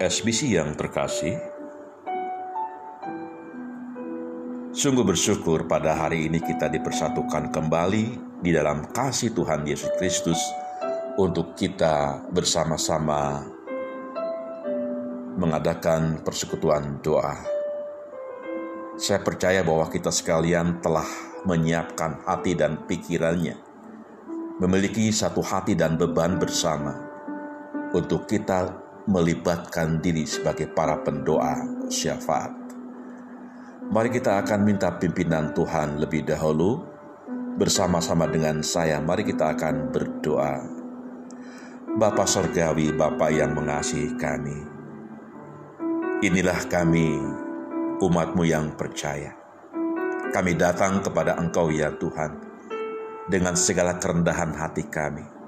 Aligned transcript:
SBC 0.00 0.56
yang 0.56 0.72
terkasih, 0.80 1.36
sungguh 4.72 5.04
bersyukur 5.04 5.68
pada 5.68 5.92
hari 5.92 6.24
ini 6.24 6.40
kita 6.40 6.72
dipersatukan 6.72 7.52
kembali 7.52 8.04
di 8.40 8.48
dalam 8.48 8.88
kasih 8.96 9.36
Tuhan 9.36 9.60
Yesus 9.68 9.92
Kristus 10.00 10.40
untuk 11.20 11.52
kita 11.52 12.24
bersama-sama 12.32 13.44
mengadakan 15.36 16.24
persekutuan 16.24 17.04
doa. 17.04 17.36
Saya 18.96 19.20
percaya 19.20 19.60
bahwa 19.60 19.84
kita 19.92 20.08
sekalian 20.08 20.80
telah 20.80 21.04
menyiapkan 21.44 22.24
hati 22.24 22.56
dan 22.56 22.88
pikirannya, 22.88 23.60
memiliki 24.64 25.12
satu 25.12 25.44
hati 25.44 25.76
dan 25.76 26.00
beban 26.00 26.40
bersama 26.40 26.96
untuk 27.92 28.24
kita 28.24 28.88
melibatkan 29.10 29.98
diri 29.98 30.22
sebagai 30.22 30.70
para 30.70 31.02
pendoa 31.02 31.58
syafaat. 31.90 32.54
Mari 33.90 34.14
kita 34.14 34.38
akan 34.46 34.60
minta 34.62 34.94
pimpinan 34.94 35.50
Tuhan 35.50 35.98
lebih 35.98 36.22
dahulu 36.22 36.86
bersama-sama 37.58 38.30
dengan 38.30 38.62
saya. 38.62 39.02
Mari 39.02 39.26
kita 39.26 39.58
akan 39.58 39.90
berdoa. 39.90 40.62
Bapa 41.98 42.22
Sorgawi, 42.22 42.94
Bapa 42.94 43.34
yang 43.34 43.50
mengasihi 43.50 44.14
kami. 44.14 44.54
Inilah 46.22 46.70
kami, 46.70 47.18
umatmu 47.98 48.46
yang 48.46 48.78
percaya. 48.78 49.34
Kami 50.30 50.54
datang 50.54 51.02
kepada 51.02 51.34
Engkau 51.34 51.74
ya 51.74 51.90
Tuhan, 51.90 52.38
dengan 53.26 53.58
segala 53.58 53.98
kerendahan 53.98 54.54
hati 54.54 54.86
kami. 54.86 55.39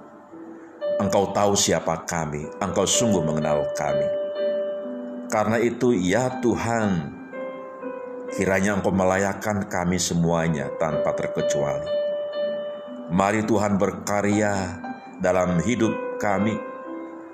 Engkau 1.03 1.34
tahu 1.34 1.58
siapa 1.58 2.06
kami, 2.06 2.47
Engkau 2.62 2.86
sungguh 2.86 3.27
mengenal 3.27 3.67
kami. 3.75 4.06
Karena 5.27 5.58
itu 5.58 5.91
ya 5.91 6.39
Tuhan, 6.39 7.11
kiranya 8.39 8.78
Engkau 8.78 8.95
melayakan 8.95 9.67
kami 9.67 9.98
semuanya 9.98 10.70
tanpa 10.78 11.11
terkecuali. 11.19 11.91
Mari 13.11 13.42
Tuhan 13.42 13.83
berkarya 13.83 14.78
dalam 15.19 15.58
hidup 15.67 16.23
kami, 16.23 16.55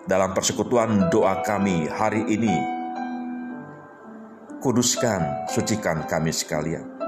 dalam 0.08 0.32
persekutuan 0.32 1.12
doa 1.12 1.44
kami 1.44 1.84
hari 1.92 2.24
ini. 2.24 2.56
Kuduskan, 4.64 5.44
sucikan 5.52 6.08
kami 6.08 6.32
sekalian 6.32 6.98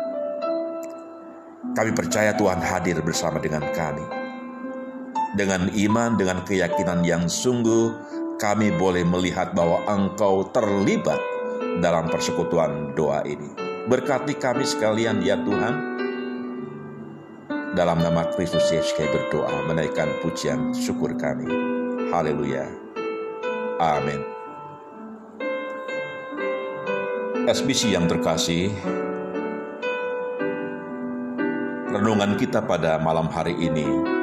kami 1.71 1.95
percaya 1.95 2.35
Tuhan 2.35 2.59
hadir 2.59 2.99
bersama 3.01 3.39
dengan 3.39 3.63
kami. 3.71 4.20
Dengan 5.31 5.71
iman, 5.71 6.19
dengan 6.19 6.43
keyakinan 6.43 7.07
yang 7.07 7.31
sungguh, 7.31 7.95
kami 8.43 8.75
boleh 8.75 9.07
melihat 9.07 9.55
bahwa 9.55 9.79
Engkau 9.87 10.51
terlibat 10.51 11.23
dalam 11.79 12.11
persekutuan 12.11 12.99
doa 12.99 13.23
ini. 13.23 13.47
Berkati 13.87 14.35
kami 14.35 14.67
sekalian 14.67 15.23
ya 15.23 15.39
Tuhan. 15.39 15.75
Dalam 17.79 18.03
nama 18.03 18.27
Kristus 18.35 18.67
Yesus 18.75 18.91
kami 18.99 19.07
berdoa 19.15 19.55
menaikkan 19.71 20.11
pujian 20.19 20.75
syukur 20.75 21.15
kami. 21.15 21.47
Haleluya. 22.11 22.67
Amin. 23.79 24.19
SBC 27.47 27.95
yang 27.95 28.11
terkasih, 28.11 28.75
renungan 31.95 32.35
kita 32.35 32.59
pada 32.67 32.99
malam 32.99 33.31
hari 33.31 33.55
ini 33.55 34.20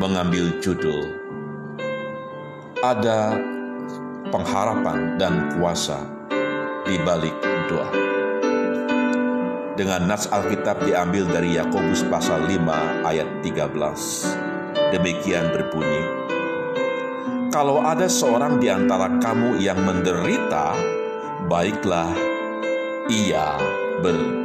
mengambil 0.00 0.48
judul 0.62 1.12
Ada 2.80 3.36
pengharapan 4.32 5.20
dan 5.20 5.52
kuasa 5.54 6.00
di 6.88 6.98
balik 7.04 7.36
doa. 7.68 7.90
Dengan 9.78 10.04
nas 10.10 10.26
Alkitab 10.28 10.84
diambil 10.84 11.24
dari 11.30 11.56
Yakobus 11.56 12.04
pasal 12.10 12.44
5 12.44 13.06
ayat 13.06 13.28
13. 13.40 14.92
Demikian 14.92 15.48
berbunyi, 15.54 16.04
Kalau 17.48 17.80
ada 17.80 18.08
seorang 18.10 18.60
di 18.60 18.68
antara 18.68 19.08
kamu 19.20 19.56
yang 19.62 19.80
menderita, 19.80 20.76
baiklah 21.48 22.12
ia 23.08 23.56
berdoa. 24.04 24.41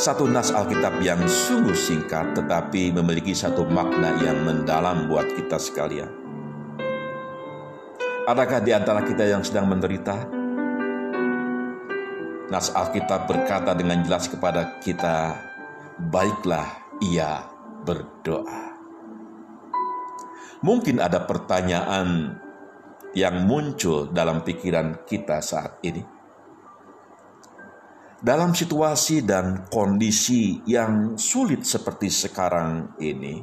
Satu 0.00 0.24
nas 0.24 0.48
Alkitab 0.48 1.04
yang 1.04 1.20
sungguh 1.28 1.76
singkat 1.76 2.32
tetapi 2.32 2.88
memiliki 2.88 3.36
satu 3.36 3.68
makna 3.68 4.16
yang 4.24 4.48
mendalam 4.48 5.04
buat 5.12 5.28
kita 5.28 5.60
sekalian. 5.60 6.08
Adakah 8.24 8.64
di 8.64 8.72
antara 8.72 9.04
kita 9.04 9.28
yang 9.28 9.44
sedang 9.44 9.68
menderita? 9.68 10.24
Nas 12.48 12.72
Alkitab 12.72 13.28
berkata 13.28 13.76
dengan 13.76 14.00
jelas 14.00 14.24
kepada 14.24 14.80
kita, 14.80 15.36
"Baiklah 16.00 16.96
ia 17.04 17.44
berdoa." 17.84 18.80
Mungkin 20.64 20.96
ada 20.96 21.28
pertanyaan 21.28 22.40
yang 23.12 23.44
muncul 23.44 24.08
dalam 24.08 24.48
pikiran 24.48 25.04
kita 25.04 25.44
saat 25.44 25.76
ini 25.84 26.19
dalam 28.20 28.52
situasi 28.52 29.24
dan 29.24 29.64
kondisi 29.72 30.60
yang 30.68 31.16
sulit 31.16 31.64
seperti 31.64 32.12
sekarang 32.12 32.92
ini, 33.00 33.40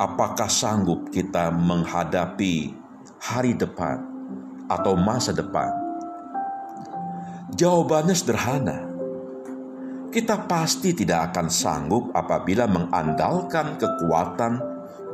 apakah 0.00 0.48
sanggup 0.48 1.12
kita 1.12 1.52
menghadapi 1.52 2.72
hari 3.20 3.52
depan 3.52 4.00
atau 4.64 4.96
masa 4.96 5.36
depan? 5.36 5.68
Jawabannya 7.52 8.16
sederhana. 8.16 8.78
Kita 10.08 10.48
pasti 10.48 10.96
tidak 10.96 11.34
akan 11.34 11.52
sanggup 11.52 12.16
apabila 12.16 12.64
mengandalkan 12.64 13.76
kekuatan 13.76 14.62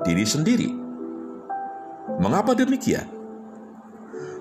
diri 0.06 0.22
sendiri. 0.22 0.70
Mengapa 2.20 2.54
demikian? 2.54 3.19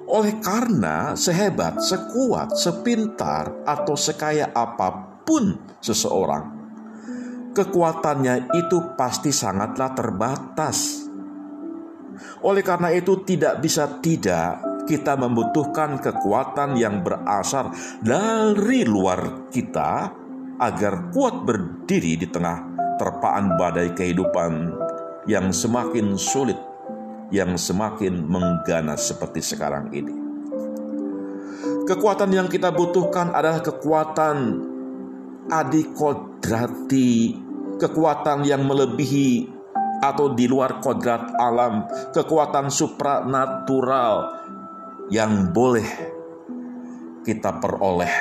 Oleh 0.09 0.41
karena 0.41 1.13
sehebat, 1.13 1.77
sekuat, 1.77 2.57
sepintar, 2.57 3.61
atau 3.61 3.93
sekaya 3.93 4.49
apa 4.57 5.21
pun 5.21 5.53
seseorang, 5.77 6.49
kekuatannya 7.53 8.49
itu 8.57 8.97
pasti 8.97 9.29
sangatlah 9.29 9.93
terbatas. 9.93 11.05
Oleh 12.41 12.65
karena 12.65 12.89
itu, 12.89 13.21
tidak 13.21 13.61
bisa 13.61 14.01
tidak 14.01 14.65
kita 14.89 15.13
membutuhkan 15.13 16.01
kekuatan 16.01 16.73
yang 16.73 17.05
berasal 17.05 17.69
dari 18.01 18.81
luar 18.81 19.45
kita 19.53 20.09
agar 20.57 21.13
kuat 21.13 21.45
berdiri 21.45 22.17
di 22.17 22.25
tengah 22.25 22.65
terpaan 22.97 23.53
badai 23.61 23.93
kehidupan 23.93 24.73
yang 25.29 25.53
semakin 25.53 26.17
sulit 26.17 26.68
yang 27.29 27.57
semakin 27.57 28.25
mengganas 28.25 29.09
seperti 29.09 29.41
sekarang 29.41 29.93
ini. 29.93 30.13
Kekuatan 31.85 32.29
yang 32.29 32.45
kita 32.45 32.69
butuhkan 32.69 33.33
adalah 33.33 33.65
kekuatan 33.65 34.61
adikodrati, 35.49 37.33
kekuatan 37.81 38.45
yang 38.45 38.61
melebihi 38.65 39.49
atau 39.99 40.31
di 40.37 40.45
luar 40.45 40.77
kodrat 40.79 41.33
alam, 41.41 41.89
kekuatan 42.13 42.69
supranatural 42.69 44.37
yang 45.09 45.49
boleh 45.49 45.89
kita 47.25 47.57
peroleh 47.57 48.13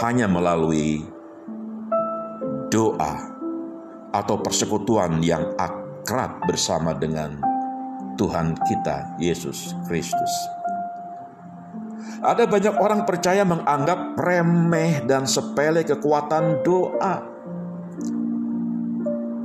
hanya 0.00 0.24
melalui 0.24 1.04
doa 2.72 3.14
atau 4.12 4.36
persekutuan 4.40 5.20
yang 5.20 5.52
akrab 5.60 6.42
bersama 6.48 6.96
dengan 6.96 7.51
Tuhan 8.16 8.54
kita 8.56 9.16
Yesus 9.16 9.76
Kristus. 9.88 10.32
Ada 12.22 12.46
banyak 12.46 12.78
orang 12.78 13.02
percaya 13.02 13.42
menganggap 13.42 14.14
remeh 14.14 15.02
dan 15.06 15.26
sepele 15.26 15.82
kekuatan 15.82 16.62
doa. 16.62 17.18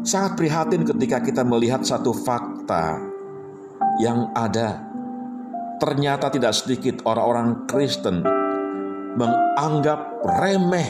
Sangat 0.05 0.37
prihatin 0.37 0.85
ketika 0.85 1.17
kita 1.19 1.41
melihat 1.41 1.81
satu 1.81 2.13
fakta 2.13 3.01
yang 3.97 4.29
ada. 4.37 4.85
Ternyata 5.77 6.29
tidak 6.29 6.53
sedikit 6.53 7.01
orang-orang 7.05 7.65
Kristen 7.65 8.21
menganggap 9.17 10.21
remeh 10.37 10.89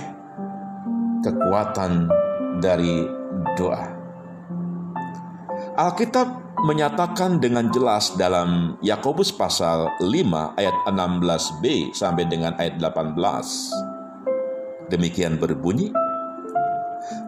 kekuatan 1.23 2.11
dari 2.59 3.07
doa. 3.55 3.83
Alkitab 5.77 6.46
menyatakan 6.65 7.37
dengan 7.37 7.69
jelas 7.69 8.17
dalam 8.17 8.81
Yakobus 8.81 9.29
pasal 9.29 9.93
5 10.01 10.57
ayat 10.57 10.75
16b 10.89 11.93
sampai 11.93 12.25
dengan 12.25 12.57
ayat 12.57 12.81
18. 12.81 13.13
Demikian 14.89 15.37
berbunyi, 15.37 15.93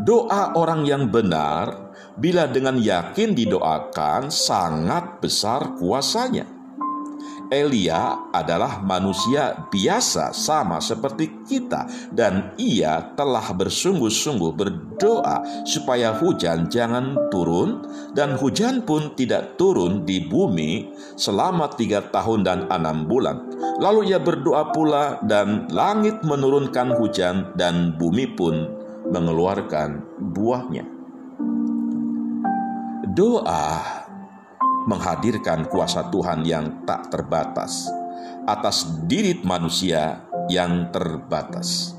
Doa 0.02 0.58
orang 0.58 0.84
yang 0.84 1.08
benar, 1.08 1.94
bila 2.18 2.50
dengan 2.50 2.76
yakin 2.76 3.38
didoakan, 3.38 4.34
sangat 4.34 5.24
besar 5.24 5.78
kuasanya. 5.78 6.59
Elia 7.50 8.30
adalah 8.30 8.86
manusia 8.86 9.66
biasa, 9.74 10.30
sama 10.38 10.78
seperti 10.78 11.42
kita, 11.50 11.90
dan 12.14 12.54
ia 12.62 13.18
telah 13.18 13.42
bersungguh-sungguh 13.58 14.54
berdoa 14.54 15.66
supaya 15.66 16.14
hujan 16.22 16.70
jangan 16.70 17.18
turun, 17.34 17.82
dan 18.14 18.38
hujan 18.38 18.86
pun 18.86 19.18
tidak 19.18 19.58
turun 19.58 20.06
di 20.06 20.30
bumi 20.30 20.94
selama 21.18 21.74
tiga 21.74 22.06
tahun 22.14 22.46
dan 22.46 22.60
enam 22.70 23.10
bulan. 23.10 23.50
Lalu 23.82 24.14
ia 24.14 24.22
berdoa 24.22 24.70
pula, 24.70 25.18
dan 25.26 25.66
langit 25.74 26.22
menurunkan 26.22 27.02
hujan, 27.02 27.58
dan 27.58 27.98
bumi 27.98 28.30
pun 28.38 28.70
mengeluarkan 29.10 30.06
buahnya. 30.38 30.86
Doa 33.10 33.99
menghadirkan 34.88 35.68
kuasa 35.68 36.08
Tuhan 36.08 36.46
yang 36.48 36.86
tak 36.88 37.12
terbatas 37.12 37.90
atas 38.48 38.88
diri 39.06 39.42
manusia 39.44 40.24
yang 40.50 40.90
terbatas. 40.90 41.98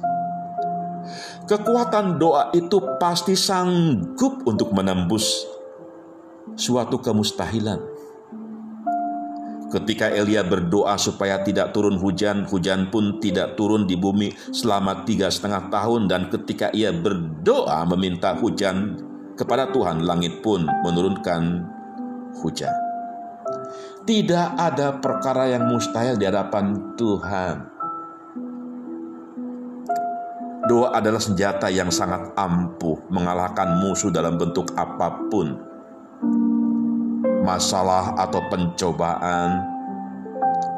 Kekuatan 1.47 2.19
doa 2.19 2.55
itu 2.55 2.79
pasti 3.03 3.35
sanggup 3.35 4.47
untuk 4.47 4.71
menembus 4.71 5.43
suatu 6.55 7.03
kemustahilan. 7.03 7.79
Ketika 9.71 10.11
Elia 10.11 10.43
berdoa 10.43 10.99
supaya 10.99 11.47
tidak 11.47 11.71
turun 11.71 11.95
hujan, 11.95 12.43
hujan 12.51 12.91
pun 12.91 13.23
tidak 13.23 13.55
turun 13.55 13.87
di 13.87 13.95
bumi 13.95 14.35
selama 14.51 15.07
tiga 15.07 15.31
setengah 15.31 15.71
tahun. 15.71 16.11
Dan 16.11 16.27
ketika 16.27 16.75
ia 16.75 16.91
berdoa 16.91 17.87
meminta 17.95 18.35
hujan 18.35 18.99
kepada 19.39 19.71
Tuhan, 19.71 20.03
langit 20.03 20.43
pun 20.43 20.67
menurunkan 20.67 21.71
hujan. 22.39 22.75
Tidak 24.07 24.49
ada 24.59 24.99
perkara 24.99 25.51
yang 25.51 25.67
mustahil 25.71 26.19
di 26.19 26.27
hadapan 26.27 26.95
Tuhan. 26.95 27.57
Doa 30.71 30.95
adalah 30.95 31.19
senjata 31.19 31.67
yang 31.67 31.91
sangat 31.91 32.31
ampuh 32.39 32.95
mengalahkan 33.11 33.83
musuh 33.83 34.13
dalam 34.15 34.39
bentuk 34.39 34.71
apa 34.79 35.27
pun. 35.27 35.59
Masalah 37.43 38.15
atau 38.15 38.39
pencobaan, 38.47 39.67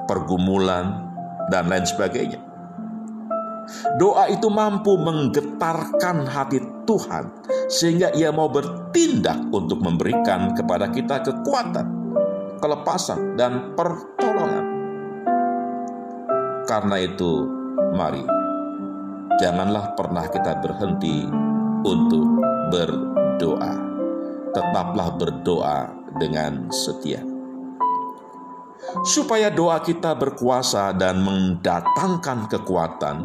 pergumulan, 0.08 1.12
dan 1.52 1.68
lain 1.68 1.84
sebagainya. 1.84 2.51
Doa 3.96 4.26
itu 4.28 4.50
mampu 4.50 4.98
menggetarkan 4.98 6.26
hati 6.26 6.58
Tuhan 6.84 7.30
sehingga 7.70 8.10
ia 8.12 8.34
mau 8.34 8.50
bertindak 8.50 9.48
untuk 9.54 9.80
memberikan 9.80 10.52
kepada 10.52 10.90
kita 10.90 11.22
kekuatan, 11.22 11.86
kelepasan, 12.58 13.38
dan 13.38 13.72
pertolongan. 13.78 14.66
Karena 16.66 16.96
itu, 17.02 17.46
mari 17.94 18.22
janganlah 19.40 19.94
pernah 19.98 20.26
kita 20.28 20.58
berhenti 20.62 21.26
untuk 21.86 22.26
berdoa. 22.70 23.74
Tetaplah 24.52 25.08
berdoa 25.16 25.88
dengan 26.20 26.68
setia 26.68 27.32
supaya 29.00 29.48
doa 29.48 29.80
kita 29.80 30.12
berkuasa 30.12 30.92
dan 30.92 31.24
mendatangkan 31.24 32.50
kekuatan, 32.50 33.24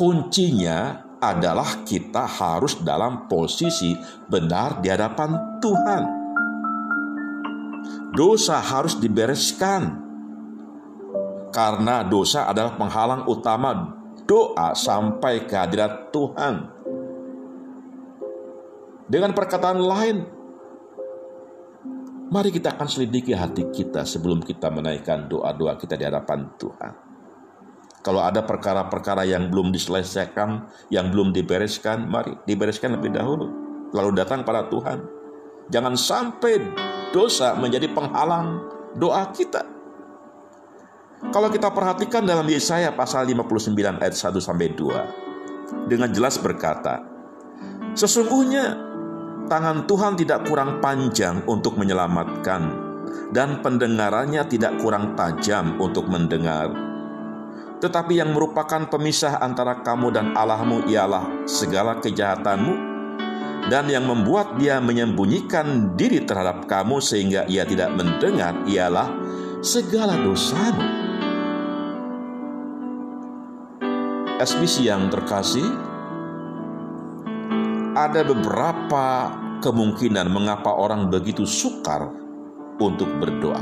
kuncinya 0.00 1.04
adalah 1.20 1.84
kita 1.84 2.24
harus 2.24 2.80
dalam 2.80 3.28
posisi 3.28 3.92
benar 4.24 4.80
di 4.80 4.88
hadapan 4.88 5.60
Tuhan. 5.60 6.02
Dosa 8.16 8.64
harus 8.64 8.96
dibereskan, 8.96 10.00
karena 11.52 12.00
dosa 12.00 12.48
adalah 12.48 12.80
penghalang 12.80 13.28
utama 13.28 13.92
doa 14.24 14.72
sampai 14.72 15.44
kehadirat 15.44 16.08
Tuhan. 16.08 16.54
Dengan 19.04 19.36
perkataan 19.36 19.80
lain, 19.84 20.16
mari 22.32 22.48
kita 22.48 22.72
akan 22.72 22.88
selidiki 22.88 23.36
hati 23.36 23.68
kita 23.68 24.08
sebelum 24.08 24.40
kita 24.40 24.72
menaikkan 24.72 25.28
doa-doa 25.28 25.76
kita 25.76 26.00
di 26.00 26.08
hadapan 26.08 26.48
Tuhan. 26.56 27.09
Kalau 28.00 28.24
ada 28.24 28.40
perkara-perkara 28.40 29.28
yang 29.28 29.52
belum 29.52 29.76
diselesaikan, 29.76 30.64
yang 30.88 31.12
belum 31.12 31.36
dibereskan, 31.36 32.08
mari 32.08 32.32
dibereskan 32.48 32.96
lebih 32.96 33.12
dahulu. 33.12 33.52
Lalu 33.92 34.16
datang 34.16 34.40
pada 34.40 34.64
Tuhan. 34.72 35.04
Jangan 35.68 35.94
sampai 36.00 36.64
dosa 37.12 37.52
menjadi 37.60 37.92
penghalang 37.92 38.64
doa 38.96 39.28
kita. 39.36 39.68
Kalau 41.28 41.52
kita 41.52 41.68
perhatikan 41.68 42.24
dalam 42.24 42.48
Yesaya 42.48 42.96
pasal 42.96 43.28
59 43.28 43.76
ayat 44.00 44.16
1 44.16 44.40
sampai 44.40 44.72
2 44.72 45.92
dengan 45.92 46.08
jelas 46.08 46.40
berkata, 46.40 47.04
sesungguhnya 47.92 48.80
tangan 49.52 49.84
Tuhan 49.84 50.16
tidak 50.16 50.48
kurang 50.48 50.80
panjang 50.80 51.44
untuk 51.44 51.76
menyelamatkan 51.76 52.72
dan 53.36 53.60
pendengarannya 53.60 54.42
tidak 54.48 54.80
kurang 54.80 55.12
tajam 55.12 55.76
untuk 55.76 56.08
mendengar 56.08 56.89
tetapi 57.80 58.20
yang 58.20 58.36
merupakan 58.36 58.86
pemisah 58.92 59.40
antara 59.40 59.80
kamu 59.80 60.12
dan 60.12 60.26
Allahmu 60.36 60.84
ialah 60.84 61.48
segala 61.48 61.96
kejahatanmu, 61.96 62.74
dan 63.72 63.88
yang 63.88 64.04
membuat 64.04 64.60
dia 64.60 64.80
menyembunyikan 64.80 65.96
diri 65.96 66.24
terhadap 66.24 66.68
kamu 66.68 67.00
sehingga 67.00 67.48
ia 67.48 67.64
tidak 67.64 67.92
mendengar 67.96 68.52
ialah 68.68 69.08
segala 69.64 70.16
dosamu. 70.20 70.84
SBC 74.40 74.88
yang 74.88 75.12
terkasih, 75.12 75.64
ada 77.92 78.24
beberapa 78.24 79.36
kemungkinan 79.60 80.32
mengapa 80.32 80.72
orang 80.72 81.12
begitu 81.12 81.44
sukar 81.44 82.08
untuk 82.80 83.08
berdoa. 83.20 83.60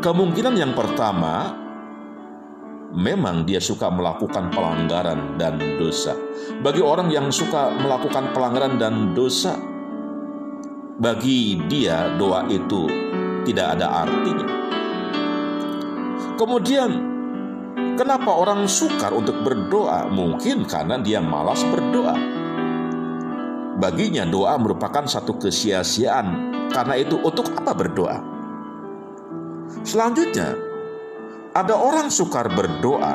Kemungkinan 0.00 0.56
yang 0.56 0.72
pertama, 0.72 1.52
memang 2.94 3.42
dia 3.42 3.58
suka 3.58 3.90
melakukan 3.90 4.54
pelanggaran 4.54 5.34
dan 5.34 5.58
dosa. 5.76 6.14
Bagi 6.62 6.80
orang 6.80 7.10
yang 7.10 7.28
suka 7.34 7.74
melakukan 7.74 8.30
pelanggaran 8.30 8.78
dan 8.78 9.12
dosa, 9.12 9.58
bagi 10.94 11.58
dia 11.66 12.14
doa 12.14 12.46
itu 12.46 12.86
tidak 13.42 13.76
ada 13.76 14.06
artinya. 14.06 14.46
Kemudian, 16.38 16.90
kenapa 17.98 18.30
orang 18.30 18.70
sukar 18.70 19.10
untuk 19.10 19.42
berdoa? 19.42 20.06
Mungkin 20.06 20.66
karena 20.66 20.98
dia 21.02 21.18
malas 21.18 21.66
berdoa. 21.66 22.14
Baginya 23.74 24.22
doa 24.22 24.54
merupakan 24.54 25.02
satu 25.02 25.34
kesia-siaan. 25.42 26.54
Karena 26.70 26.98
itu 26.98 27.18
untuk 27.22 27.54
apa 27.54 27.70
berdoa? 27.70 28.18
Selanjutnya, 29.86 30.58
ada 31.54 31.78
orang 31.78 32.10
sukar 32.10 32.50
berdoa 32.50 33.14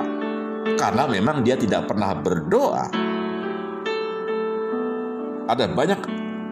karena 0.80 1.04
memang 1.12 1.44
dia 1.44 1.60
tidak 1.60 1.92
pernah 1.92 2.16
berdoa. 2.16 2.88
Ada 5.52 5.68
banyak 5.68 6.00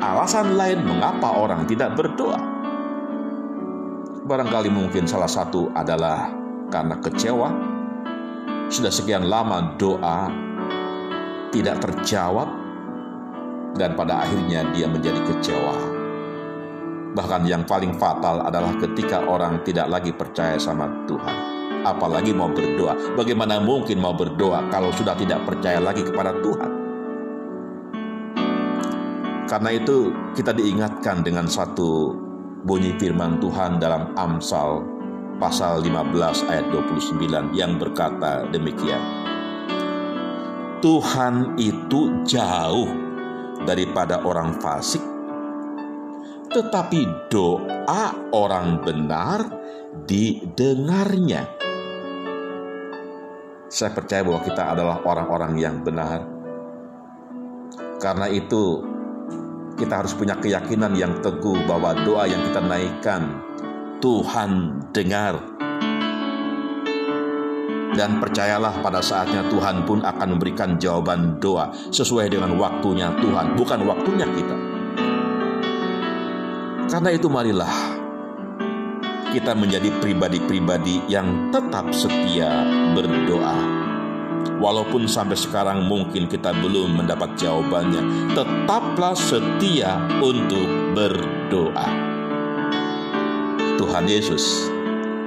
alasan 0.03 0.60
lain 0.60 0.84
mengapa 0.84 1.39
orang 1.39 1.63
tidak 1.63 1.96
berdoa. 1.96 2.44
Barangkali 4.27 4.67
mungkin 4.67 5.08
salah 5.08 5.32
satu 5.32 5.72
adalah 5.72 6.27
karena 6.67 7.00
kecewa. 7.00 7.50
Sudah 8.67 8.91
sekian 8.91 9.32
lama 9.32 9.79
doa 9.79 10.27
tidak 11.56 11.79
terjawab 11.88 12.51
dan 13.79 13.96
pada 13.96 14.27
akhirnya 14.27 14.67
dia 14.75 14.91
menjadi 14.91 15.24
kecewa. 15.24 15.96
Bahkan 17.15 17.48
yang 17.48 17.63
paling 17.63 17.96
fatal 17.96 18.44
adalah 18.44 18.75
ketika 18.75 19.24
orang 19.24 19.63
tidak 19.63 19.88
lagi 19.88 20.12
percaya 20.12 20.60
sama 20.60 20.91
Tuhan 21.08 21.56
apalagi 21.96 22.36
mau 22.36 22.51
berdoa. 22.51 23.15
Bagaimana 23.15 23.63
mungkin 23.63 24.03
mau 24.03 24.12
berdoa 24.12 24.67
kalau 24.67 24.91
sudah 24.91 25.15
tidak 25.15 25.44
percaya 25.48 25.79
lagi 25.79 26.03
kepada 26.03 26.36
Tuhan? 26.44 26.72
Karena 29.48 29.72
itu 29.72 30.12
kita 30.36 30.51
diingatkan 30.51 31.24
dengan 31.24 31.48
satu 31.48 32.12
bunyi 32.67 32.91
firman 33.00 33.39
Tuhan 33.39 33.79
dalam 33.79 34.12
Amsal 34.20 34.84
pasal 35.39 35.79
15 35.86 36.51
ayat 36.51 36.67
29 36.74 37.56
yang 37.56 37.79
berkata 37.79 38.44
demikian. 38.51 39.00
Tuhan 40.84 41.58
itu 41.58 42.22
jauh 42.27 42.91
daripada 43.65 44.22
orang 44.22 44.62
fasik, 44.62 45.01
tetapi 46.53 47.32
doa 47.34 48.13
orang 48.36 48.84
benar 48.86 49.48
didengarnya. 50.06 51.56
Saya 53.67 53.91
percaya 53.91 54.24
bahwa 54.24 54.39
kita 54.47 54.63
adalah 54.63 55.03
orang-orang 55.03 55.59
yang 55.59 55.83
benar. 55.83 56.24
Karena 58.00 58.31
itu, 58.31 58.79
kita 59.75 60.00
harus 60.00 60.15
punya 60.15 60.39
keyakinan 60.39 60.95
yang 60.95 61.19
teguh 61.19 61.67
bahwa 61.67 61.91
doa 62.07 62.24
yang 62.31 62.39
kita 62.47 62.63
naikkan, 62.63 63.43
Tuhan 64.00 64.51
dengar. 64.95 65.36
Dan 67.97 68.24
percayalah 68.24 68.79
pada 68.79 69.03
saatnya 69.03 69.43
Tuhan 69.51 69.83
pun 69.83 70.00
akan 70.05 70.38
memberikan 70.38 70.79
jawaban 70.79 71.41
doa 71.43 71.74
sesuai 71.91 72.31
dengan 72.31 72.55
waktunya 72.55 73.12
Tuhan, 73.19 73.59
bukan 73.59 73.79
waktunya 73.83 74.27
kita. 74.31 74.57
Karena 76.88 77.09
itu 77.12 77.27
marilah 77.27 77.97
kita 79.38 79.53
menjadi 79.53 79.94
pribadi-pribadi 80.01 81.06
yang 81.06 81.53
tetap 81.53 81.94
setia 81.94 82.65
berdoa 82.98 83.77
Walaupun 84.58 85.06
sampai 85.06 85.38
sekarang 85.38 85.86
mungkin 85.86 86.25
kita 86.25 86.50
belum 86.50 86.98
mendapat 86.98 87.38
jawabannya, 87.38 88.34
tetaplah 88.34 89.13
setia 89.13 90.01
untuk 90.17 90.65
berdoa. 90.98 91.89
Tuhan 93.77 94.10
Yesus 94.10 94.65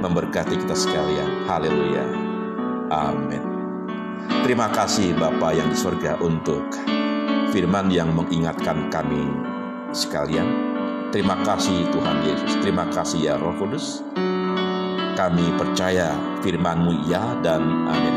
memberkati 0.02 0.59
kita 0.59 0.75
sekalian. 0.75 1.47
Haleluya. 1.47 2.05
Amin. 2.90 3.43
Terima 4.43 4.67
kasih 4.75 5.14
Bapa 5.14 5.55
yang 5.55 5.71
di 5.71 5.79
surga 5.79 6.19
untuk 6.19 6.67
firman 7.55 7.87
yang 7.87 8.11
mengingatkan 8.11 8.90
kami 8.90 9.31
sekalian. 9.95 10.70
Terima 11.11 11.35
kasih 11.43 11.90
Tuhan 11.90 12.23
Yesus. 12.23 12.55
Terima 12.62 12.87
kasih 12.87 13.19
ya 13.19 13.35
Roh 13.35 13.50
Kudus. 13.59 14.07
Kami 15.19 15.47
percaya 15.59 16.14
firman-Mu 16.38 17.11
ya 17.11 17.35
dan 17.43 17.67
amin. 17.90 18.17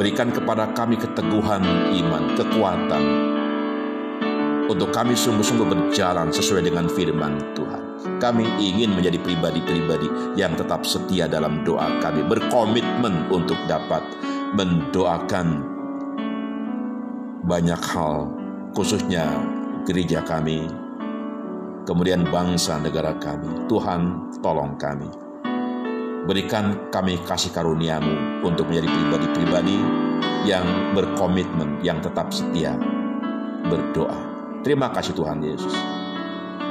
Berikan 0.00 0.32
kepada 0.32 0.72
kami 0.72 0.96
keteguhan 0.96 1.62
iman, 1.94 2.34
kekuatan, 2.34 3.04
untuk 4.72 4.90
kami 4.90 5.12
sungguh-sungguh 5.12 5.68
berjalan 5.68 6.32
sesuai 6.32 6.64
dengan 6.64 6.88
firman 6.88 7.38
Tuhan. 7.52 7.82
Kami 8.18 8.44
ingin 8.56 8.96
menjadi 8.96 9.20
pribadi-pribadi 9.20 10.40
yang 10.40 10.56
tetap 10.56 10.82
setia 10.88 11.28
dalam 11.28 11.60
doa 11.62 12.00
kami, 12.00 12.24
berkomitmen 12.24 13.28
untuk 13.28 13.60
dapat 13.68 14.00
mendoakan 14.56 15.60
banyak 17.44 17.80
hal, 17.92 18.32
khususnya 18.72 19.28
gereja 19.84 20.24
kami, 20.24 20.64
kemudian 21.84 22.24
bangsa 22.28 22.80
negara 22.80 23.16
kami. 23.20 23.68
Tuhan, 23.68 24.32
tolong 24.40 24.76
kami 24.76 25.24
Berikan 26.24 26.88
kami 26.88 27.20
kasih 27.28 27.52
karuniamu 27.52 28.40
untuk 28.48 28.72
menjadi 28.72 28.88
pribadi-pribadi 28.88 29.76
yang 30.48 30.64
berkomitmen, 30.96 31.84
yang 31.84 32.00
tetap 32.00 32.32
setia 32.32 32.80
berdoa. 33.68 34.16
Terima 34.64 34.88
kasih 34.88 35.12
Tuhan 35.12 35.44
Yesus. 35.44 35.76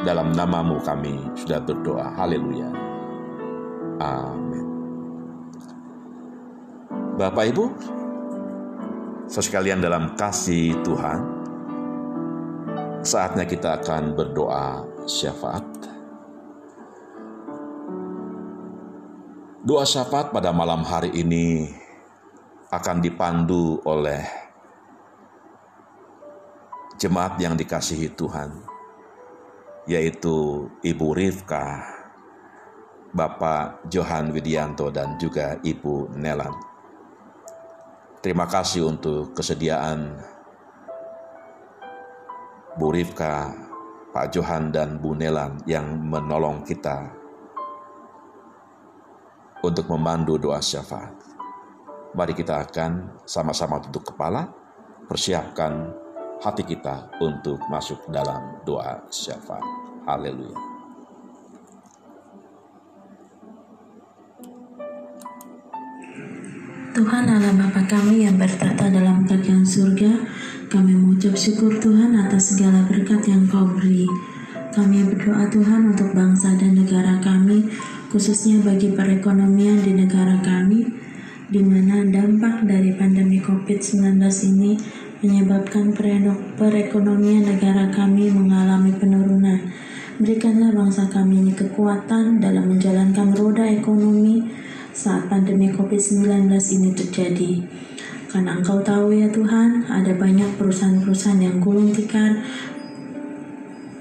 Dalam 0.02 0.34
namamu 0.34 0.82
kami 0.82 1.22
sudah 1.38 1.62
berdoa. 1.62 2.18
Haleluya. 2.18 2.66
Amin. 4.02 4.66
Bapak 7.22 7.54
Ibu, 7.54 7.66
sekalian 9.30 9.86
dalam 9.86 10.18
kasih 10.18 10.82
Tuhan, 10.82 11.20
saatnya 13.06 13.46
kita 13.46 13.86
akan 13.86 14.18
berdoa 14.18 14.93
syafaat. 15.04 15.66
Doa 19.64 19.88
syafaat 19.88 20.36
pada 20.36 20.52
malam 20.52 20.84
hari 20.84 21.12
ini 21.16 21.72
akan 22.68 23.00
dipandu 23.00 23.80
oleh 23.88 24.24
jemaat 27.00 27.40
yang 27.40 27.56
dikasihi 27.56 28.12
Tuhan, 28.12 28.60
yaitu 29.88 30.68
Ibu 30.84 31.08
Rifka, 31.16 31.80
Bapak 33.16 33.88
Johan 33.88 34.36
Widianto, 34.36 34.92
dan 34.92 35.16
juga 35.16 35.60
Ibu 35.64 36.12
Nelan. 36.16 36.56
Terima 38.20 38.48
kasih 38.48 38.88
untuk 38.88 39.36
kesediaan 39.36 40.16
Bu 42.80 42.88
Rifka, 42.92 43.63
Pak 44.14 44.30
Johan, 44.30 44.70
dan 44.70 45.02
Bu 45.02 45.18
Nelan 45.18 45.58
yang 45.66 45.98
menolong 45.98 46.62
kita 46.62 47.10
untuk 49.66 49.90
memandu 49.90 50.38
doa 50.38 50.62
syafaat. 50.62 51.18
Mari 52.14 52.38
kita 52.38 52.62
akan 52.62 53.18
sama-sama 53.26 53.82
tutup 53.82 54.14
kepala, 54.14 54.54
persiapkan 55.10 55.90
hati 56.46 56.62
kita 56.62 57.10
untuk 57.26 57.58
masuk 57.74 58.06
dalam 58.14 58.62
doa 58.62 59.02
syafaat. 59.10 59.66
Haleluya. 60.06 60.62
Tuhan 66.94 67.26
Allah 67.26 67.58
Bapa 67.58 67.82
kami 67.90 68.30
yang 68.30 68.38
bertata 68.38 68.86
dalam 68.94 69.26
kerajaan 69.26 69.66
surga, 69.66 70.14
kami 70.74 70.98
mengucap 70.98 71.38
syukur 71.38 71.78
Tuhan 71.78 72.18
atas 72.18 72.58
segala 72.58 72.82
berkat 72.90 73.30
yang 73.30 73.46
kau 73.46 73.70
beri. 73.70 74.10
Kami 74.74 75.06
berdoa 75.06 75.46
Tuhan 75.54 75.94
untuk 75.94 76.18
bangsa 76.18 76.58
dan 76.58 76.74
negara 76.74 77.22
kami, 77.22 77.70
khususnya 78.10 78.58
bagi 78.66 78.90
perekonomian 78.90 79.86
di 79.86 79.94
negara 79.94 80.42
kami, 80.42 80.82
di 81.54 81.62
mana 81.62 82.02
dampak 82.10 82.66
dari 82.66 82.90
pandemi 82.98 83.38
COVID-19 83.38 84.18
ini 84.50 84.74
menyebabkan 85.22 85.94
perekonomian 86.58 87.54
negara 87.54 87.94
kami 87.94 88.34
mengalami 88.34 88.98
penurunan. 88.98 89.62
Berikanlah 90.18 90.74
bangsa 90.74 91.06
kami 91.06 91.46
ini 91.46 91.54
kekuatan 91.54 92.42
dalam 92.42 92.74
menjalankan 92.74 93.30
roda 93.38 93.70
ekonomi 93.70 94.42
saat 94.90 95.30
pandemi 95.30 95.70
COVID-19 95.70 96.50
ini 96.50 96.90
terjadi. 96.98 97.52
Karena 98.34 98.58
engkau 98.58 98.82
tahu 98.82 99.14
ya 99.14 99.30
Tuhan, 99.30 99.86
ada 99.86 100.10
banyak 100.18 100.58
perusahaan-perusahaan 100.58 101.38
yang 101.38 101.62
gulung 101.62 101.94
tikar, 101.94 102.42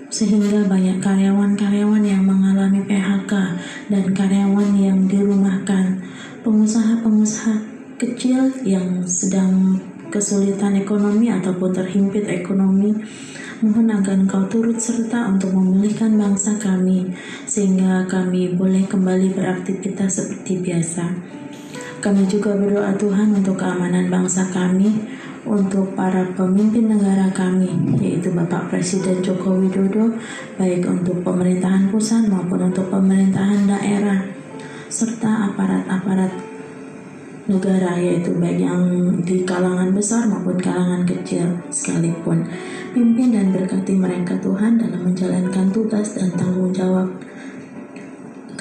sehingga 0.08 0.64
banyak 0.64 1.04
karyawan-karyawan 1.04 2.00
yang 2.00 2.24
mengalami 2.24 2.80
PHK 2.80 3.32
dan 3.92 4.04
karyawan 4.16 4.72
yang 4.72 5.04
dirumahkan, 5.04 6.00
pengusaha-pengusaha 6.40 7.60
kecil 8.00 8.48
yang 8.64 9.04
sedang 9.04 9.76
kesulitan 10.08 10.80
ekonomi 10.80 11.28
ataupun 11.28 11.68
terhimpit 11.76 12.24
ekonomi, 12.24 12.96
mohon 13.60 13.92
agar 13.92 14.16
Engkau 14.16 14.48
turut 14.48 14.80
serta 14.80 15.28
untuk 15.28 15.52
memulihkan 15.52 16.16
bangsa 16.16 16.56
kami, 16.56 17.12
sehingga 17.44 18.08
kami 18.08 18.56
boleh 18.56 18.88
kembali 18.88 19.36
beraktivitas 19.36 20.24
seperti 20.24 20.56
biasa. 20.64 21.04
Kami 22.02 22.26
juga 22.26 22.58
berdoa 22.58 22.90
Tuhan 22.98 23.30
untuk 23.30 23.62
keamanan 23.62 24.10
bangsa 24.10 24.50
kami, 24.50 24.90
untuk 25.46 25.94
para 25.94 26.26
pemimpin 26.34 26.90
negara 26.90 27.30
kami, 27.30 27.70
yaitu 28.02 28.34
Bapak 28.34 28.74
Presiden 28.74 29.22
Joko 29.22 29.54
Widodo, 29.54 30.10
baik 30.58 30.82
untuk 30.82 31.22
pemerintahan 31.22 31.94
pusat 31.94 32.26
maupun 32.26 32.74
untuk 32.74 32.90
pemerintahan 32.90 33.70
daerah, 33.70 34.18
serta 34.90 35.54
aparat-aparat 35.54 36.34
negara, 37.46 37.94
yaitu 38.02 38.34
baik 38.34 38.58
yang 38.58 38.82
di 39.22 39.46
kalangan 39.46 39.94
besar 39.94 40.26
maupun 40.26 40.58
kalangan 40.58 41.06
kecil 41.06 41.54
sekalipun. 41.70 42.50
Pimpin 42.90 43.30
dan 43.30 43.54
berkati 43.54 43.94
mereka 43.94 44.34
Tuhan 44.42 44.74
dalam 44.74 45.06
menjalankan 45.06 45.70
tugas 45.70 46.18
dan 46.18 46.34
tanggung 46.34 46.74
jawab 46.74 47.14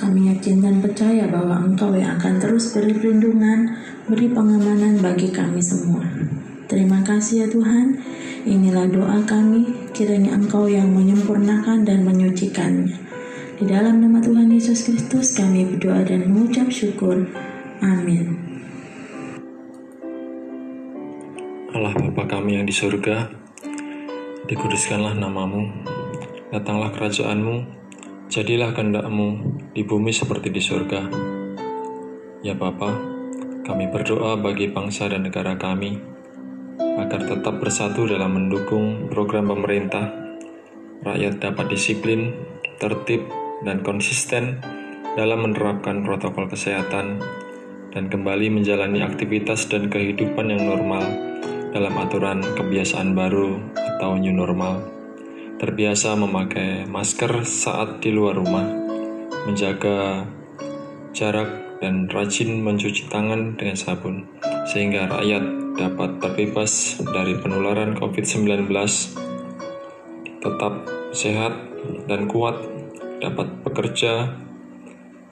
kami 0.02 0.34
yakin 0.34 0.66
dan 0.66 0.82
percaya 0.82 1.30
bahwa 1.30 1.62
Engkau 1.62 1.94
yang 1.94 2.18
akan 2.18 2.42
terus 2.42 2.74
beri 2.74 2.98
perlindungan, 2.98 3.78
beri 4.10 4.34
pengamanan 4.34 4.98
bagi 4.98 5.30
kami 5.30 5.62
semua. 5.62 6.02
Terima 6.66 7.06
kasih 7.06 7.46
ya 7.46 7.48
Tuhan. 7.54 8.02
Inilah 8.50 8.90
doa 8.90 9.22
kami, 9.30 9.94
kiranya 9.94 10.34
Engkau 10.34 10.66
yang 10.66 10.90
menyempurnakan 10.90 11.86
dan 11.86 12.02
menyucikannya. 12.02 12.98
Di 13.62 13.70
dalam 13.70 14.02
nama 14.02 14.18
Tuhan 14.18 14.50
Yesus 14.50 14.90
Kristus 14.90 15.38
kami 15.38 15.70
berdoa 15.70 16.02
dan 16.02 16.26
mengucap 16.26 16.74
syukur. 16.74 17.30
Amin. 17.86 18.34
Allah 21.78 21.94
Bapa 21.94 22.26
kami 22.26 22.58
yang 22.58 22.66
di 22.66 22.74
surga, 22.74 23.30
dikuduskanlah 24.50 25.14
namamu, 25.14 25.70
datanglah 26.50 26.90
kerajaanmu, 26.90 27.81
jadilah 28.32 28.72
kehendakmu 28.72 29.60
di 29.76 29.84
bumi 29.84 30.16
seperti 30.16 30.56
di 30.56 30.64
surga. 30.64 31.04
Ya 32.40 32.56
Bapa, 32.56 32.96
kami 33.68 33.92
berdoa 33.92 34.40
bagi 34.40 34.72
bangsa 34.72 35.12
dan 35.12 35.28
negara 35.28 35.60
kami, 35.60 36.00
agar 36.80 37.28
tetap 37.28 37.60
bersatu 37.60 38.08
dalam 38.08 38.40
mendukung 38.40 39.12
program 39.12 39.52
pemerintah, 39.52 40.16
rakyat 41.04 41.44
dapat 41.44 41.76
disiplin, 41.76 42.32
tertib, 42.80 43.28
dan 43.68 43.84
konsisten 43.84 44.64
dalam 45.20 45.44
menerapkan 45.44 46.00
protokol 46.00 46.48
kesehatan 46.48 47.20
dan 47.92 48.08
kembali 48.08 48.48
menjalani 48.48 49.04
aktivitas 49.04 49.68
dan 49.68 49.92
kehidupan 49.92 50.56
yang 50.56 50.72
normal 50.72 51.04
dalam 51.76 51.92
aturan 52.00 52.40
kebiasaan 52.56 53.12
baru 53.12 53.60
atau 53.76 54.16
new 54.16 54.32
normal. 54.32 55.01
Terbiasa 55.62 56.18
memakai 56.18 56.90
masker 56.90 57.46
saat 57.46 58.02
di 58.02 58.10
luar 58.10 58.34
rumah, 58.34 58.66
menjaga 59.46 60.26
jarak 61.14 61.78
dan 61.78 62.10
rajin 62.10 62.66
mencuci 62.66 63.06
tangan 63.06 63.62
dengan 63.62 63.78
sabun, 63.78 64.26
sehingga 64.66 65.06
rakyat 65.06 65.78
dapat 65.78 66.18
terbebas 66.18 66.98
dari 67.06 67.38
penularan 67.38 67.94
COVID-19, 67.94 68.74
tetap 70.42 70.74
sehat 71.14 71.54
dan 72.10 72.26
kuat, 72.26 72.58
dapat 73.22 73.62
bekerja, 73.62 74.34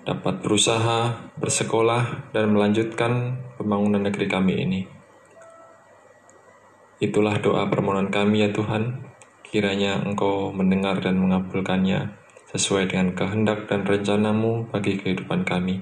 dapat 0.05 0.45
berusaha, 0.45 1.25
bersekolah, 1.41 2.29
dan 2.37 2.53
melanjutkan 2.53 3.41
pembangunan 3.57 4.05
negeri 4.05 4.29
kami 4.29 4.53
ini. 4.61 4.81
Itulah 7.01 7.41
doa 7.41 7.65
permohonan 7.65 8.13
kami 8.13 8.45
ya 8.45 8.53
Tuhan, 8.53 9.08
kiranya 9.49 9.97
Engkau 10.05 10.53
mendengar 10.53 11.01
dan 11.01 11.17
mengabulkannya 11.17 12.13
sesuai 12.53 12.89
dengan 12.89 13.17
kehendak 13.17 13.65
dan 13.65 13.81
rencanamu 13.81 14.69
bagi 14.69 15.01
kehidupan 15.01 15.41
kami. 15.45 15.81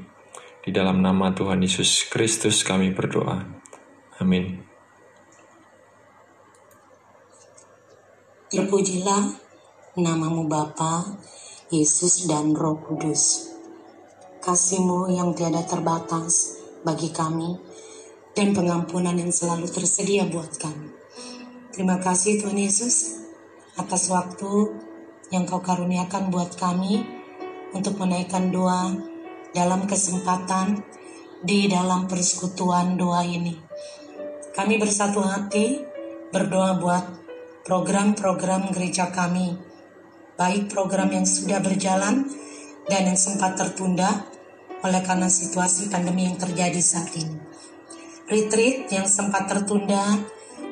Di 0.63 0.71
dalam 0.75 0.99
nama 0.99 1.31
Tuhan 1.31 1.63
Yesus 1.63 2.07
Kristus 2.07 2.63
kami 2.63 2.91
berdoa. 2.91 3.43
Amin. 4.19 4.63
Terpujilah 8.47 9.35
namamu 9.99 10.47
Bapa, 10.47 11.03
Yesus 11.67 12.27
dan 12.27 12.55
Roh 12.55 12.79
Kudus. 12.79 13.51
Kasihmu 14.39 15.11
yang 15.11 15.35
tiada 15.35 15.63
terbatas 15.67 16.63
bagi 16.87 17.11
kami 17.11 17.59
dan 18.31 18.55
pengampunan 18.55 19.15
yang 19.19 19.31
selalu 19.31 19.67
tersedia 19.67 20.23
buat 20.27 20.55
kami. 20.55 20.95
Terima 21.75 21.99
kasih 21.99 22.39
Tuhan 22.39 22.55
Yesus 22.55 23.26
atas 23.77 24.09
waktu 24.09 24.73
yang 25.29 25.45
kau 25.45 25.61
karuniakan 25.61 26.33
buat 26.33 26.57
kami 26.57 27.05
untuk 27.71 27.99
menaikkan 28.01 28.49
doa 28.49 28.95
dalam 29.53 29.85
kesempatan 29.85 30.81
di 31.45 31.69
dalam 31.69 32.09
persekutuan 32.09 32.97
doa 32.97 33.21
ini. 33.21 33.53
Kami 34.57 34.81
bersatu 34.81 35.21
hati 35.21 35.85
berdoa 36.33 36.81
buat 36.81 37.05
program-program 37.67 38.73
gereja 38.73 39.13
kami, 39.13 39.53
baik 40.33 40.73
program 40.73 41.13
yang 41.13 41.27
sudah 41.29 41.61
berjalan 41.61 42.25
dan 42.89 43.01
yang 43.05 43.19
sempat 43.19 43.53
tertunda 43.59 44.25
oleh 44.81 45.01
karena 45.05 45.29
situasi 45.29 45.91
pandemi 45.93 46.25
yang 46.25 46.39
terjadi 46.39 46.79
saat 46.81 47.13
ini. 47.13 47.37
Retreat 48.27 48.91
yang 48.91 49.07
sempat 49.07 49.47
tertunda, 49.47 50.03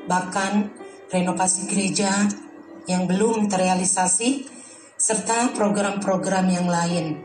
bahkan 0.10 0.72
renovasi 1.12 1.68
gereja 1.70 2.12
yang 2.86 3.10
belum 3.10 3.50
terrealisasi, 3.52 4.48
serta 4.96 5.54
program-program 5.54 6.46
yang 6.50 6.68
lain. 6.70 7.22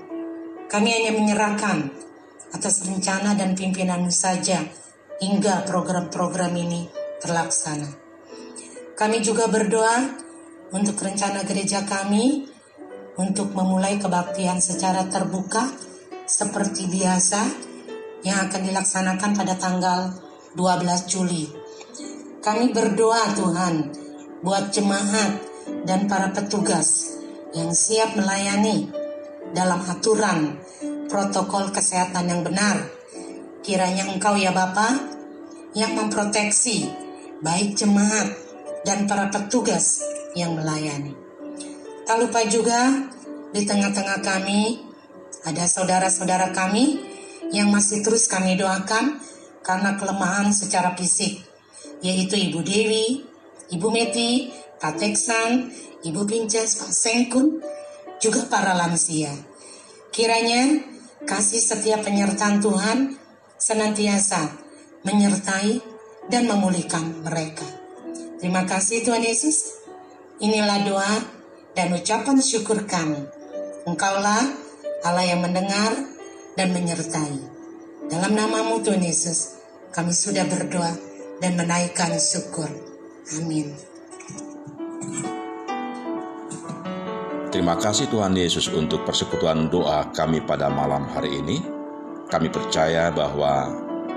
Kami 0.66 0.88
hanya 0.90 1.12
menyerahkan 1.14 1.90
atas 2.50 2.82
rencana 2.86 3.38
dan 3.38 3.54
pimpinanmu 3.54 4.10
saja 4.10 4.62
hingga 5.22 5.62
program-program 5.66 6.52
ini 6.56 6.88
terlaksana. 7.22 7.88
Kami 8.98 9.22
juga 9.22 9.48
berdoa 9.48 9.96
untuk 10.74 11.00
rencana 11.00 11.46
gereja 11.46 11.86
kami 11.86 12.46
untuk 13.18 13.52
memulai 13.56 13.98
kebaktian 13.98 14.62
secara 14.62 15.06
terbuka 15.08 15.66
seperti 16.26 16.86
biasa 16.86 17.42
yang 18.22 18.48
akan 18.48 18.60
dilaksanakan 18.66 19.30
pada 19.34 19.54
tanggal 19.58 20.14
12 20.54 21.10
Juli 21.10 21.60
kami 22.40 22.72
berdoa 22.72 23.36
Tuhan 23.36 23.92
buat 24.40 24.72
jemaat 24.72 25.49
dan 25.84 26.06
para 26.06 26.30
petugas 26.30 27.18
yang 27.56 27.74
siap 27.74 28.14
melayani 28.14 28.90
dalam 29.50 29.82
aturan 29.82 30.58
protokol 31.10 31.74
kesehatan 31.74 32.30
yang 32.30 32.42
benar. 32.46 32.86
Kiranya 33.60 34.08
Engkau 34.08 34.38
ya 34.38 34.54
Bapa 34.54 34.96
yang 35.74 35.98
memproteksi 35.98 36.88
baik 37.42 37.76
jemaat 37.76 38.32
dan 38.86 39.04
para 39.04 39.28
petugas 39.28 40.02
yang 40.38 40.56
melayani. 40.56 41.12
Tak 42.06 42.16
lupa 42.18 42.42
juga 42.46 43.10
di 43.50 43.66
tengah-tengah 43.66 44.18
kami 44.22 44.82
ada 45.44 45.64
saudara-saudara 45.66 46.52
kami 46.54 47.00
yang 47.50 47.72
masih 47.72 48.04
terus 48.04 48.30
kami 48.30 48.54
doakan 48.54 49.18
karena 49.66 49.98
kelemahan 49.98 50.54
secara 50.54 50.94
fisik 50.94 51.42
yaitu 52.00 52.36
Ibu 52.36 52.60
Dewi, 52.64 53.24
Ibu 53.70 53.88
Meti, 53.92 54.48
Pak 54.80 54.96
Teksan, 54.96 55.68
Ibu 56.00 56.24
Pinces, 56.24 56.80
Pak 56.80 56.88
Sengkun, 56.88 57.60
juga 58.16 58.48
para 58.48 58.72
lansia. 58.72 59.28
Kiranya 60.08 60.80
kasih 61.28 61.60
setiap 61.60 62.00
penyertaan 62.04 62.64
Tuhan 62.64 63.20
senantiasa 63.60 64.56
menyertai 65.04 65.84
dan 66.32 66.48
memulihkan 66.48 67.20
mereka. 67.24 67.64
Terima 68.40 68.64
kasih 68.64 69.04
Tuhan 69.04 69.20
Yesus. 69.20 69.84
Inilah 70.40 70.80
doa 70.88 71.14
dan 71.76 71.92
ucapan 71.92 72.40
syukur 72.40 72.88
kami. 72.88 73.20
Engkaulah 73.84 74.48
Allah 75.04 75.24
yang 75.28 75.44
mendengar 75.44 75.92
dan 76.56 76.72
menyertai. 76.72 77.36
Dalam 78.08 78.32
namamu 78.32 78.80
Tuhan 78.80 79.04
Yesus, 79.04 79.60
kami 79.92 80.12
sudah 80.12 80.48
berdoa 80.48 80.92
dan 81.44 81.56
menaikkan 81.56 82.16
syukur. 82.16 82.68
Amin. 83.36 83.89
Terima 87.50 87.74
kasih 87.74 88.06
Tuhan 88.08 88.36
Yesus 88.36 88.70
untuk 88.70 89.02
persekutuan 89.02 89.68
doa 89.68 90.06
kami 90.14 90.38
pada 90.44 90.70
malam 90.70 91.08
hari 91.10 91.42
ini. 91.42 91.58
Kami 92.30 92.46
percaya 92.46 93.10
bahwa 93.10 93.68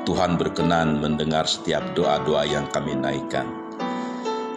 Tuhan 0.05 0.37
berkenan 0.37 1.01
mendengar 1.01 1.49
setiap 1.49 1.95
doa-doa 1.97 2.45
yang 2.45 2.69
kami 2.69 2.93
naikkan. 2.93 3.47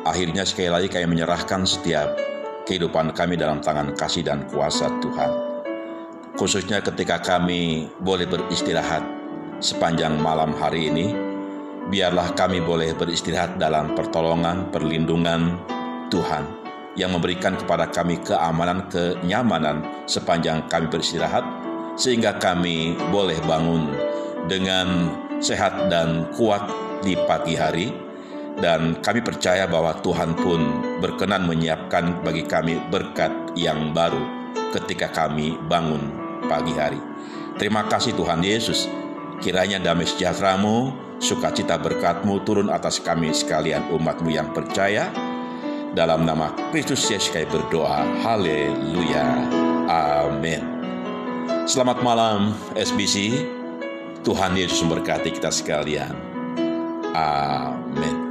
Akhirnya 0.05 0.45
sekali 0.45 0.69
lagi 0.69 0.89
kami 0.93 1.19
menyerahkan 1.19 1.65
setiap 1.65 2.15
kehidupan 2.69 3.15
kami 3.15 3.39
dalam 3.39 3.63
tangan 3.65 3.95
kasih 3.97 4.27
dan 4.27 4.45
kuasa 4.51 4.91
Tuhan. 5.01 5.31
Khususnya 6.37 6.85
ketika 6.85 7.23
kami 7.23 7.89
boleh 8.03 8.29
beristirahat 8.29 9.03
sepanjang 9.63 10.21
malam 10.21 10.53
hari 10.53 10.93
ini, 10.93 11.17
biarlah 11.89 12.35
kami 12.37 12.61
boleh 12.61 12.93
beristirahat 12.93 13.57
dalam 13.57 13.97
pertolongan, 13.97 14.69
perlindungan 14.69 15.57
Tuhan 16.09 16.45
yang 16.97 17.13
memberikan 17.13 17.55
kepada 17.55 17.93
kami 17.93 18.19
keamanan, 18.25 18.89
kenyamanan 18.89 19.85
sepanjang 20.09 20.65
kami 20.67 20.89
beristirahat, 20.89 21.45
sehingga 21.95 22.41
kami 22.41 22.97
boleh 23.13 23.37
bangun 23.45 23.93
dengan 24.49 25.13
sehat 25.41 25.93
dan 25.93 26.29
kuat 26.33 26.65
di 27.05 27.13
pagi 27.29 27.53
hari, 27.53 27.93
dan 28.57 28.97
kami 29.05 29.21
percaya 29.21 29.69
bahwa 29.69 29.93
Tuhan 30.01 30.33
pun 30.33 30.61
berkenan 31.05 31.45
menyiapkan 31.45 32.25
bagi 32.25 32.49
kami 32.49 32.81
berkat 32.89 33.53
yang 33.53 33.93
baru 33.93 34.25
ketika 34.73 35.13
kami 35.13 35.61
bangun 35.69 36.01
pagi 36.49 36.73
hari. 36.73 37.01
Terima 37.61 37.85
kasih 37.85 38.17
Tuhan 38.17 38.41
Yesus, 38.41 38.89
kiranya 39.45 39.77
damai 39.77 40.09
sejahtera-Mu 40.09 41.05
sukacita 41.21 41.81
berkatmu 41.81 42.45
turun 42.45 42.69
atas 42.69 43.01
kami 43.01 43.33
sekalian 43.33 43.93
umatmu 43.93 44.29
yang 44.33 44.53
percaya. 44.53 45.09
Dalam 45.97 46.29
nama 46.29 46.53
Kristus 46.77 47.09
Yesus 47.09 47.33
kami 47.33 47.49
berdoa. 47.49 48.05
Haleluya. 48.21 49.49
Amin. 49.89 50.61
Selamat 51.65 52.05
malam 52.05 52.53
SBC. 52.77 53.33
Tuhan 54.21 54.61
Yesus 54.61 54.85
memberkati 54.85 55.33
kita 55.33 55.49
sekalian. 55.49 56.13
Amin. 57.17 58.26